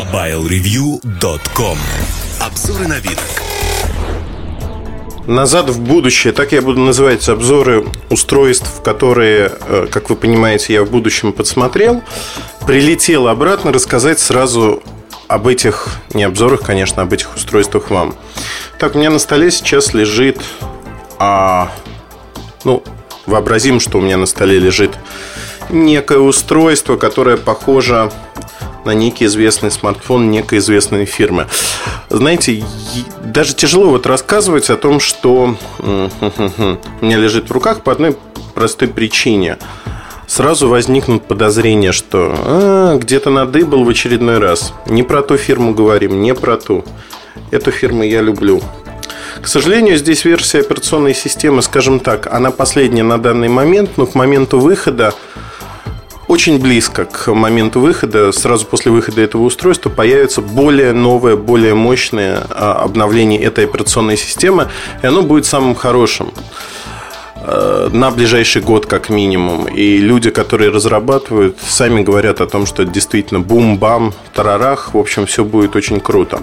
MobileReview.com 0.00 1.76
Обзоры 2.40 2.88
на 2.88 2.98
вид. 3.00 3.18
Назад 5.26 5.68
в 5.68 5.78
будущее, 5.78 6.32
так 6.32 6.52
я 6.52 6.62
буду 6.62 6.80
называть 6.80 7.28
обзоры 7.28 7.84
устройств, 8.08 8.80
которые, 8.82 9.52
э, 9.60 9.88
как 9.90 10.08
вы 10.08 10.16
понимаете, 10.16 10.72
я 10.72 10.84
в 10.84 10.90
будущем 10.90 11.34
подсмотрел. 11.34 12.02
Прилетел 12.66 13.28
обратно 13.28 13.74
рассказать 13.74 14.20
сразу 14.20 14.82
об 15.28 15.46
этих, 15.46 15.88
не 16.14 16.22
обзорах, 16.22 16.62
конечно, 16.62 17.02
об 17.02 17.12
этих 17.12 17.36
устройствах 17.36 17.90
вам. 17.90 18.14
Так, 18.78 18.94
у 18.94 18.98
меня 18.98 19.10
на 19.10 19.18
столе 19.18 19.50
сейчас 19.50 19.92
лежит, 19.92 20.38
а, 21.18 21.70
ну, 22.64 22.82
вообразим, 23.26 23.80
что 23.80 23.98
у 23.98 24.00
меня 24.00 24.16
на 24.16 24.26
столе 24.26 24.58
лежит 24.58 24.92
некое 25.68 26.20
устройство, 26.20 26.96
которое 26.96 27.36
похоже 27.36 28.10
на 28.84 28.92
некий 28.92 29.26
известный 29.26 29.70
смартфон 29.70 30.30
некой 30.30 30.58
известной 30.58 31.04
фирмы. 31.04 31.46
Знаете, 32.08 32.64
даже 33.24 33.54
тяжело 33.54 33.90
вот 33.90 34.06
рассказывать 34.06 34.70
о 34.70 34.76
том, 34.76 35.00
что 35.00 35.56
у 35.78 35.84
меня 37.04 37.16
лежит 37.16 37.48
в 37.48 37.52
руках 37.52 37.82
по 37.82 37.92
одной 37.92 38.16
простой 38.54 38.88
причине. 38.88 39.58
Сразу 40.26 40.68
возникнут 40.68 41.24
подозрения, 41.26 41.90
что 41.90 42.32
а, 42.36 42.96
где-то 42.98 43.30
надыбал 43.30 43.84
в 43.84 43.88
очередной 43.88 44.38
раз. 44.38 44.72
Не 44.86 45.02
про 45.02 45.22
ту 45.22 45.36
фирму 45.36 45.74
говорим, 45.74 46.22
не 46.22 46.34
про 46.34 46.56
ту. 46.56 46.84
Эту 47.50 47.72
фирму 47.72 48.04
я 48.04 48.20
люблю. 48.20 48.62
К 49.42 49.48
сожалению, 49.48 49.96
здесь 49.96 50.24
версия 50.24 50.60
операционной 50.60 51.14
системы, 51.14 51.62
скажем 51.62 51.98
так, 51.98 52.32
она 52.32 52.50
последняя 52.50 53.02
на 53.02 53.18
данный 53.18 53.48
момент, 53.48 53.96
но 53.96 54.06
к 54.06 54.14
моменту 54.14 54.60
выхода 54.60 55.14
очень 56.30 56.60
близко 56.60 57.06
к 57.06 57.34
моменту 57.34 57.80
выхода, 57.80 58.30
сразу 58.30 58.64
после 58.64 58.92
выхода 58.92 59.20
этого 59.20 59.42
устройства, 59.42 59.90
появится 59.90 60.40
более 60.40 60.92
новое, 60.92 61.34
более 61.34 61.74
мощное 61.74 62.46
а, 62.50 62.82
обновление 62.84 63.42
этой 63.42 63.64
операционной 63.64 64.16
системы, 64.16 64.68
и 65.02 65.06
оно 65.06 65.22
будет 65.22 65.44
самым 65.44 65.74
хорошим. 65.74 66.32
Э, 67.52 67.88
на 67.92 68.10
ближайший 68.10 68.62
год 68.62 68.86
как 68.86 69.10
минимум. 69.10 69.66
И 69.66 69.96
люди, 69.98 70.30
которые 70.30 70.70
разрабатывают, 70.70 71.58
сами 71.60 72.02
говорят 72.02 72.40
о 72.40 72.46
том, 72.46 72.64
что 72.64 72.84
действительно 72.84 73.40
бум-бам, 73.40 74.12
тарарах, 74.34 74.94
в 74.94 74.98
общем, 74.98 75.26
все 75.26 75.44
будет 75.44 75.74
очень 75.74 75.98
круто. 76.00 76.42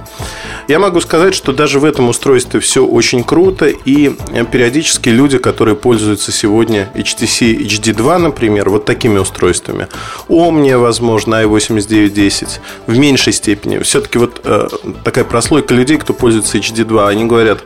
Я 0.68 0.80
могу 0.80 1.00
сказать, 1.00 1.34
что 1.34 1.54
даже 1.54 1.80
в 1.80 1.86
этом 1.86 2.10
устройстве 2.10 2.60
все 2.60 2.86
очень 2.86 3.24
круто, 3.24 3.68
и 3.68 4.12
периодически 4.52 5.08
люди, 5.08 5.38
которые 5.38 5.76
пользуются 5.76 6.34
сегодня 6.34 6.90
HTC 6.94 7.58
HD2, 7.60 8.18
например, 8.18 8.70
вот 8.70 8.84
такими 8.84 9.18
устройствами, 9.18 9.88
Omnia, 10.28 10.78
возможно, 10.78 11.36
i8910, 11.44 12.60
в 12.88 12.98
меньшей 12.98 13.32
степени, 13.32 13.78
все-таки 13.80 14.18
вот 14.18 14.42
э, 14.44 14.68
такая 15.06 15.24
прослойка 15.24 15.74
людей, 15.74 15.98
кто 15.98 16.14
пользуется 16.14 16.58
HD2, 16.58 17.08
они 17.08 17.26
говорят, 17.26 17.64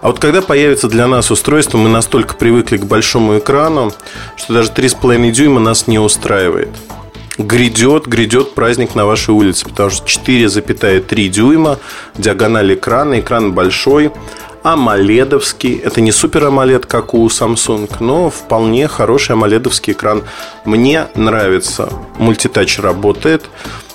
а 0.00 0.08
вот 0.08 0.18
когда 0.18 0.42
появится 0.42 0.88
для 0.88 1.06
нас 1.06 1.30
устройство, 1.30 1.78
мы 1.78 1.88
настолько 1.88 2.34
привыкли 2.34 2.76
к 2.76 2.84
большому 2.84 3.38
экрану, 3.38 3.92
что 4.36 4.52
даже 4.54 4.70
3,5 4.70 5.30
дюйма 5.30 5.60
нас 5.60 5.86
не 5.86 5.98
устраивает. 5.98 6.70
Грядет, 7.38 8.06
грядет 8.06 8.54
праздник 8.54 8.94
на 8.94 9.06
вашей 9.06 9.30
улице, 9.30 9.64
потому 9.64 9.90
что 9.90 10.06
4,3 10.06 11.28
дюйма, 11.28 11.78
диагональ 12.16 12.74
экрана, 12.74 13.20
экран 13.20 13.52
большой, 13.52 14.10
амоледовский. 14.62 15.76
Это 15.76 16.00
не 16.00 16.12
супер 16.12 16.46
амолед, 16.46 16.86
как 16.86 17.14
у 17.14 17.26
Samsung, 17.28 17.88
но 18.00 18.30
вполне 18.30 18.88
хороший 18.88 19.32
амоледовский 19.32 19.92
экран. 19.92 20.24
Мне 20.64 21.06
нравится. 21.14 21.92
Мультитач 22.18 22.78
работает. 22.78 23.44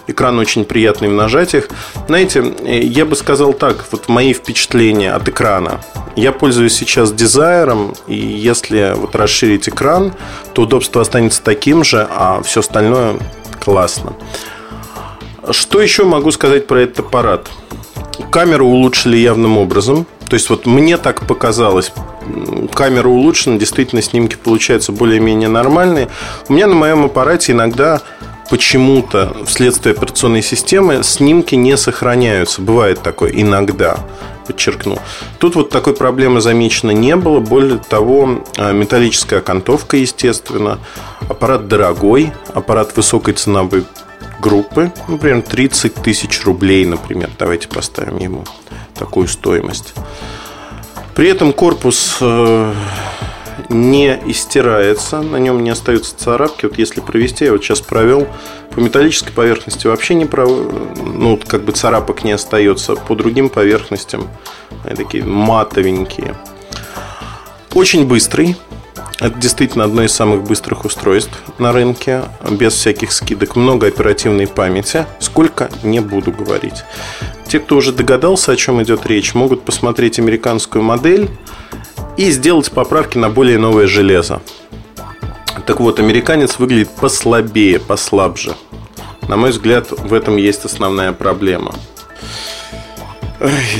Экран 0.07 0.37
очень 0.37 0.65
приятный 0.65 1.09
в 1.09 1.13
нажатиях. 1.13 1.69
Знаете, 2.07 2.53
я 2.65 3.05
бы 3.05 3.15
сказал 3.15 3.53
так, 3.53 3.85
вот 3.91 4.09
мои 4.09 4.33
впечатления 4.33 5.13
от 5.13 5.27
экрана. 5.29 5.79
Я 6.15 6.31
пользуюсь 6.31 6.73
сейчас 6.73 7.11
дизайром, 7.11 7.93
и 8.07 8.15
если 8.15 8.93
вот 8.95 9.15
расширить 9.15 9.69
экран, 9.69 10.13
то 10.53 10.63
удобство 10.63 11.01
останется 11.01 11.41
таким 11.41 11.83
же, 11.83 12.07
а 12.09 12.41
все 12.43 12.59
остальное 12.59 13.15
классно. 13.59 14.13
Что 15.51 15.81
еще 15.81 16.03
могу 16.03 16.31
сказать 16.31 16.67
про 16.67 16.81
этот 16.81 16.99
аппарат? 16.99 17.49
Камеру 18.29 18.67
улучшили 18.67 19.17
явным 19.17 19.57
образом. 19.57 20.05
То 20.29 20.35
есть 20.35 20.49
вот 20.49 20.65
мне 20.65 20.97
так 20.97 21.27
показалось, 21.27 21.91
камера 22.73 23.07
улучшена, 23.07 23.57
действительно 23.57 24.01
снимки 24.01 24.35
получаются 24.35 24.91
более-менее 24.91 25.49
нормальные. 25.49 26.09
У 26.49 26.53
меня 26.53 26.67
на 26.67 26.75
моем 26.75 27.05
аппарате 27.05 27.51
иногда 27.51 28.01
почему-то 28.49 29.35
вследствие 29.45 29.95
операционной 29.95 30.41
системы 30.41 31.03
снимки 31.03 31.55
не 31.55 31.77
сохраняются. 31.77 32.61
Бывает 32.61 33.01
такое 33.01 33.31
иногда, 33.31 33.97
подчеркну. 34.47 34.99
Тут 35.39 35.55
вот 35.55 35.69
такой 35.69 35.95
проблемы 35.95 36.41
замечено 36.41 36.91
не 36.91 37.15
было. 37.15 37.39
Более 37.39 37.77
того, 37.79 38.43
а, 38.57 38.71
металлическая 38.71 39.39
окантовка, 39.39 39.97
естественно. 39.97 40.79
Аппарат 41.29 41.67
дорогой, 41.67 42.31
аппарат 42.53 42.95
высокой 42.95 43.33
ценовой 43.33 43.85
группы, 44.39 44.91
например, 45.07 45.41
30 45.41 45.95
тысяч 45.95 46.43
рублей, 46.43 46.85
например. 46.85 47.29
Давайте 47.39 47.67
поставим 47.69 48.17
ему 48.17 48.43
такую 48.93 49.27
стоимость. 49.27 49.93
При 51.15 51.29
этом 51.29 51.53
корпус 51.53 52.17
э, 52.19 52.73
не 53.69 54.19
истирается, 54.25 55.21
на 55.21 55.37
нем 55.37 55.63
не 55.63 55.69
остаются 55.69 56.15
царапки. 56.17 56.65
Вот 56.65 56.77
если 56.77 57.01
провести, 57.01 57.45
я 57.45 57.51
вот 57.51 57.63
сейчас 57.63 57.81
провел, 57.81 58.27
по 58.71 58.79
металлической 58.79 59.31
поверхности 59.31 59.87
вообще 59.87 60.15
не 60.15 60.25
пров... 60.25 60.49
ну, 60.97 61.39
как 61.45 61.63
бы 61.63 61.71
царапок 61.71 62.23
не 62.23 62.31
остается, 62.31 62.95
по 62.95 63.15
другим 63.15 63.49
поверхностям 63.49 64.27
они 64.85 64.95
такие 64.95 65.23
матовенькие. 65.23 66.35
Очень 67.73 68.05
быстрый. 68.05 68.55
Это 69.19 69.39
действительно 69.39 69.85
одно 69.85 70.03
из 70.03 70.11
самых 70.11 70.43
быстрых 70.43 70.85
устройств 70.85 71.31
на 71.57 71.71
рынке, 71.71 72.23
без 72.49 72.73
всяких 72.73 73.11
скидок, 73.11 73.55
много 73.55 73.87
оперативной 73.87 74.47
памяти. 74.47 75.05
Сколько, 75.19 75.69
не 75.81 76.01
буду 76.01 76.31
говорить. 76.31 76.83
Те, 77.47 77.59
кто 77.59 77.77
уже 77.77 77.93
догадался, 77.93 78.51
о 78.51 78.55
чем 78.55 78.81
идет 78.83 79.05
речь, 79.05 79.33
могут 79.33 79.63
посмотреть 79.63 80.19
американскую 80.19 80.83
модель 80.83 81.29
и 82.17 82.29
сделать 82.31 82.71
поправки 82.71 83.17
на 83.17 83.29
более 83.29 83.57
новое 83.57 83.87
железо. 83.87 84.41
Так 85.65 85.79
вот, 85.79 85.99
американец 85.99 86.59
выглядит 86.59 86.89
послабее, 86.89 87.79
послабже. 87.79 88.55
На 89.27 89.37
мой 89.37 89.51
взгляд, 89.51 89.91
в 89.91 90.13
этом 90.13 90.35
есть 90.37 90.65
основная 90.65 91.13
проблема. 91.13 91.73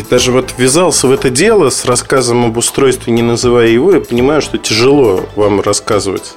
Даже 0.10 0.32
вот 0.32 0.54
ввязался 0.58 1.08
в 1.08 1.12
это 1.12 1.30
дело 1.30 1.70
с 1.70 1.86
рассказом 1.86 2.46
об 2.46 2.58
устройстве, 2.58 3.14
не 3.14 3.22
называя 3.22 3.68
его, 3.68 3.94
я 3.94 4.02
понимаю, 4.02 4.42
что 4.42 4.58
тяжело 4.58 5.26
вам 5.36 5.62
рассказывать. 5.62 6.36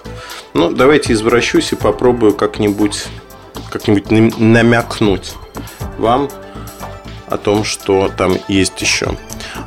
Ну, 0.54 0.70
давайте 0.70 1.12
извращусь 1.12 1.72
и 1.72 1.76
попробую 1.76 2.34
как-нибудь 2.34 3.06
как-нибудь 3.70 4.10
намякнуть 4.38 5.34
вам 5.98 6.28
о 7.26 7.36
том, 7.36 7.64
что 7.64 8.10
там 8.16 8.36
есть 8.48 8.80
еще. 8.80 9.16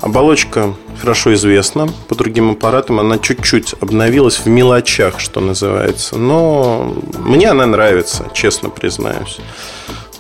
Оболочка 0.02 0.74
хорошо 1.00 1.34
известна 1.34 1.90
по 2.08 2.16
другим 2.16 2.52
аппаратам. 2.52 3.00
Она 3.00 3.18
чуть-чуть 3.18 3.76
обновилась 3.82 4.38
в 4.38 4.48
мелочах, 4.48 5.20
что 5.20 5.40
называется. 5.40 6.18
Но 6.18 6.96
мне 7.18 7.50
она 7.50 7.66
нравится, 7.66 8.28
честно 8.34 8.70
признаюсь. 8.70 9.40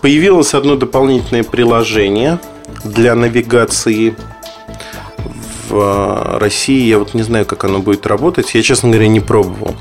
Появилось 0.01 0.53
одно 0.53 0.75
дополнительное 0.75 1.43
приложение 1.43 2.39
для 2.83 3.15
навигации 3.15 4.15
в 5.67 6.39
России. 6.39 6.87
Я 6.87 6.99
вот 6.99 7.13
не 7.13 7.23
знаю, 7.23 7.45
как 7.45 7.65
оно 7.65 7.79
будет 7.79 8.07
работать. 8.07 8.53
Я, 8.55 8.61
честно 8.61 8.89
говоря, 8.89 9.07
не 9.07 9.19
пробовал. 9.19 9.75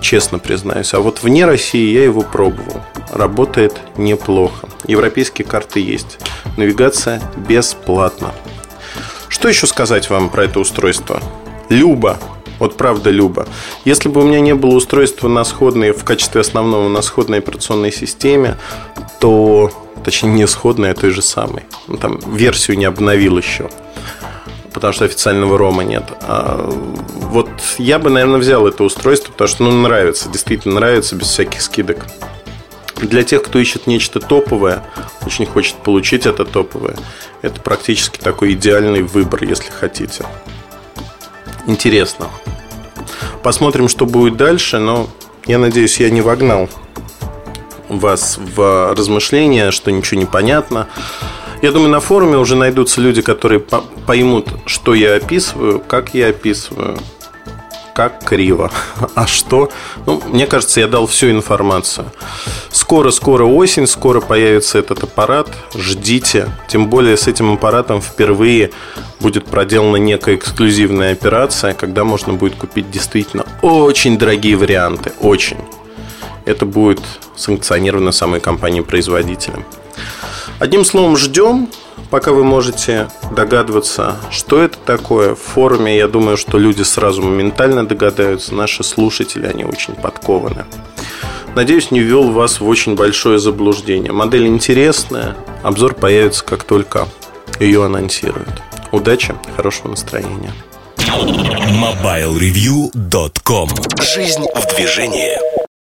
Честно 0.00 0.38
признаюсь. 0.38 0.94
А 0.94 1.00
вот 1.00 1.22
вне 1.22 1.44
России 1.44 1.92
я 1.92 2.04
его 2.04 2.22
пробовал. 2.22 2.80
Работает 3.12 3.74
неплохо. 3.96 4.68
Европейские 4.86 5.46
карты 5.46 5.80
есть. 5.80 6.18
Навигация 6.56 7.20
бесплатна. 7.48 8.32
Что 9.36 9.50
еще 9.50 9.66
сказать 9.66 10.08
вам 10.08 10.30
про 10.30 10.44
это 10.44 10.60
устройство? 10.60 11.20
Люба. 11.68 12.18
Вот 12.58 12.78
правда 12.78 13.10
Люба. 13.10 13.46
Если 13.84 14.08
бы 14.08 14.22
у 14.22 14.24
меня 14.24 14.40
не 14.40 14.54
было 14.54 14.74
устройства 14.76 15.28
на 15.28 15.44
сходной, 15.44 15.92
в 15.92 16.04
качестве 16.04 16.40
основного 16.40 16.88
на 16.88 17.02
сходной 17.02 17.40
операционной 17.40 17.92
системе, 17.92 18.56
то, 19.20 19.70
точнее, 20.06 20.30
не 20.30 20.46
сходной, 20.46 20.92
а 20.92 20.94
той 20.94 21.10
же 21.10 21.20
самой. 21.20 21.64
Ну, 21.86 21.98
там 21.98 22.18
версию 22.34 22.78
не 22.78 22.86
обновил 22.86 23.36
еще 23.36 23.68
потому 24.72 24.92
что 24.92 25.06
официального 25.06 25.56
рома 25.56 25.84
нет. 25.84 26.04
А 26.20 26.68
вот 26.68 27.48
я 27.78 27.98
бы, 27.98 28.10
наверное, 28.10 28.38
взял 28.38 28.66
это 28.66 28.84
устройство, 28.84 29.32
потому 29.32 29.48
что 29.48 29.62
ну, 29.64 29.72
нравится, 29.72 30.28
действительно 30.28 30.74
нравится, 30.74 31.16
без 31.16 31.28
всяких 31.28 31.62
скидок. 31.62 32.06
Для 32.96 33.22
тех, 33.22 33.42
кто 33.42 33.58
ищет 33.58 33.86
нечто 33.86 34.20
топовое, 34.20 34.82
очень 35.26 35.46
хочет 35.46 35.76
получить 35.76 36.26
это 36.26 36.44
топовое, 36.44 36.96
это 37.42 37.60
практически 37.60 38.18
такой 38.18 38.54
идеальный 38.54 39.02
выбор, 39.02 39.44
если 39.44 39.70
хотите. 39.70 40.24
Интересно. 41.66 42.28
Посмотрим, 43.42 43.88
что 43.88 44.06
будет 44.06 44.36
дальше, 44.36 44.78
но 44.78 45.08
я 45.46 45.58
надеюсь, 45.58 46.00
я 46.00 46.10
не 46.10 46.22
вогнал 46.22 46.68
вас 47.88 48.38
в 48.38 48.94
размышления, 48.94 49.70
что 49.70 49.92
ничего 49.92 50.20
не 50.20 50.26
понятно. 50.26 50.88
Я 51.62 51.72
думаю, 51.72 51.90
на 51.90 52.00
форуме 52.00 52.36
уже 52.38 52.56
найдутся 52.56 53.00
люди, 53.00 53.22
которые 53.22 53.60
поймут, 53.60 54.48
что 54.66 54.94
я 54.94 55.16
описываю, 55.16 55.80
как 55.80 56.14
я 56.14 56.28
описываю, 56.28 56.98
как 57.96 58.22
криво. 58.24 58.70
А 59.14 59.26
что? 59.26 59.70
Ну, 60.04 60.22
мне 60.26 60.46
кажется, 60.46 60.80
я 60.80 60.86
дал 60.86 61.06
всю 61.06 61.30
информацию. 61.30 62.12
Скоро-скоро 62.70 63.44
осень, 63.44 63.86
скоро 63.86 64.20
появится 64.20 64.78
этот 64.78 65.02
аппарат. 65.02 65.48
Ждите. 65.74 66.50
Тем 66.68 66.90
более 66.90 67.16
с 67.16 67.26
этим 67.26 67.54
аппаратом 67.54 68.02
впервые 68.02 68.70
будет 69.18 69.46
проделана 69.46 69.96
некая 69.96 70.34
эксклюзивная 70.34 71.12
операция, 71.12 71.72
когда 71.72 72.04
можно 72.04 72.34
будет 72.34 72.56
купить 72.56 72.90
действительно 72.90 73.46
очень 73.62 74.18
дорогие 74.18 74.56
варианты. 74.56 75.12
Очень. 75.20 75.58
Это 76.44 76.66
будет 76.66 77.00
санкционировано 77.34 78.12
самой 78.12 78.40
компанией-производителем. 78.40 79.64
Одним 80.58 80.84
словом, 80.84 81.16
ждем 81.16 81.70
пока 82.10 82.32
вы 82.32 82.44
можете 82.44 83.08
догадываться, 83.34 84.16
что 84.30 84.60
это 84.60 84.76
такое. 84.78 85.34
В 85.34 85.40
форуме, 85.40 85.96
я 85.96 86.08
думаю, 86.08 86.36
что 86.36 86.58
люди 86.58 86.82
сразу 86.82 87.22
моментально 87.22 87.86
догадаются. 87.86 88.54
Наши 88.54 88.84
слушатели, 88.84 89.46
они 89.46 89.64
очень 89.64 89.94
подкованы. 89.94 90.66
Надеюсь, 91.54 91.90
не 91.90 92.00
ввел 92.00 92.32
вас 92.32 92.60
в 92.60 92.68
очень 92.68 92.96
большое 92.96 93.38
заблуждение. 93.38 94.12
Модель 94.12 94.46
интересная. 94.46 95.34
Обзор 95.62 95.94
появится, 95.94 96.44
как 96.44 96.64
только 96.64 97.08
ее 97.58 97.82
анонсируют. 97.84 98.62
Удачи, 98.92 99.34
хорошего 99.56 99.88
настроения. 99.88 100.52
MobileReview.com 100.96 103.68
Жизнь 104.02 104.44
в 104.54 104.76
движении. 104.76 105.65